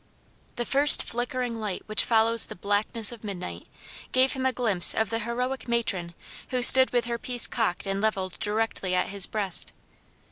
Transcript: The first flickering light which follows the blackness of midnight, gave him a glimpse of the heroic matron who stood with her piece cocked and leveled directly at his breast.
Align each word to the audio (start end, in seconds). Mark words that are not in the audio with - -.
The 0.55 0.65
first 0.65 1.03
flickering 1.03 1.59
light 1.59 1.83
which 1.85 2.03
follows 2.03 2.47
the 2.47 2.55
blackness 2.55 3.11
of 3.11 3.23
midnight, 3.23 3.67
gave 4.11 4.31
him 4.33 4.47
a 4.47 4.51
glimpse 4.51 4.95
of 4.95 5.11
the 5.11 5.19
heroic 5.19 5.67
matron 5.67 6.15
who 6.49 6.63
stood 6.63 6.89
with 6.89 7.05
her 7.05 7.19
piece 7.19 7.45
cocked 7.45 7.85
and 7.85 8.01
leveled 8.01 8.39
directly 8.39 8.95
at 8.95 9.09
his 9.09 9.27
breast. 9.27 9.73